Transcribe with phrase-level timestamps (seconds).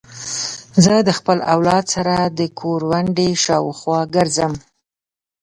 [0.83, 4.53] زه د خپل اولاد سره د کوروندې شاوخوا ګرځم.